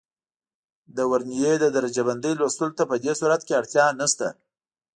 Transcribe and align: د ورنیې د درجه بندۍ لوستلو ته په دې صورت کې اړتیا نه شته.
د 0.95 0.97
ورنیې 1.11 1.53
د 1.59 1.65
درجه 1.75 2.03
بندۍ 2.07 2.33
لوستلو 2.39 2.75
ته 2.77 2.83
په 2.89 2.95
دې 3.03 3.11
صورت 3.19 3.41
کې 3.47 3.57
اړتیا 3.59 3.85
نه 3.99 4.07
شته. 4.11 4.29